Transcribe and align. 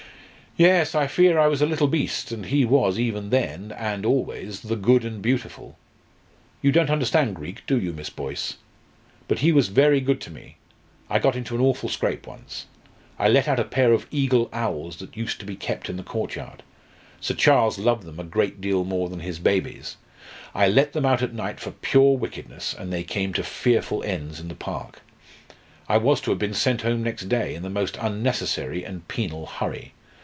"Yes, 0.57 0.93
I 0.95 1.07
fear 1.07 1.39
I 1.39 1.47
was 1.47 1.61
a 1.61 1.65
little 1.65 1.87
beast. 1.87 2.29
And 2.33 2.47
he 2.47 2.65
was, 2.65 2.99
even 2.99 3.29
then, 3.29 3.71
and 3.71 4.05
always, 4.05 4.59
'the 4.59 4.75
good 4.75 5.05
and 5.05 5.21
beautiful.' 5.21 5.77
You 6.61 6.73
don't 6.73 6.89
understand 6.89 7.37
Greek, 7.37 7.65
do 7.65 7.79
you, 7.79 7.93
Miss 7.93 8.09
Boyce? 8.09 8.55
But 9.29 9.39
he 9.39 9.53
was 9.53 9.69
very 9.69 10.01
good 10.01 10.19
to 10.21 10.29
me. 10.29 10.57
I 11.09 11.19
got 11.19 11.37
into 11.37 11.55
an 11.55 11.61
awful 11.61 11.87
scrape 11.87 12.27
once. 12.27 12.65
I 13.17 13.29
let 13.29 13.47
out 13.47 13.61
a 13.61 13.63
pair 13.63 13.93
of 13.93 14.07
eagle 14.11 14.49
owls 14.51 14.97
that 14.97 15.15
used 15.15 15.39
to 15.39 15.45
be 15.45 15.55
kept 15.55 15.89
in 15.89 15.95
the 15.95 16.03
courtyard 16.03 16.63
Sir 17.21 17.33
Charles 17.33 17.79
loved 17.79 18.03
them 18.03 18.19
a 18.19 18.23
great 18.25 18.59
deal 18.59 18.83
more 18.83 19.07
than 19.07 19.21
his 19.21 19.39
babies 19.39 19.95
I 20.53 20.67
let 20.67 20.91
them 20.91 21.05
out 21.05 21.21
at 21.21 21.33
night 21.33 21.61
for 21.61 21.71
pure 21.71 22.17
wickedness, 22.17 22.73
and 22.77 22.91
they 22.91 23.03
came 23.05 23.31
to 23.35 23.43
fearful 23.43 24.03
ends 24.03 24.41
in 24.41 24.49
the 24.49 24.55
park. 24.55 24.99
I 25.87 25.95
was 25.95 26.19
to 26.21 26.31
have 26.31 26.39
been 26.39 26.53
sent 26.53 26.81
home 26.81 27.01
next 27.01 27.29
day, 27.29 27.55
in 27.55 27.63
the 27.63 27.69
most 27.69 27.97
unnecessary 28.01 28.83
and 28.83 29.07
penal 29.07 29.45
hurry. 29.45 29.93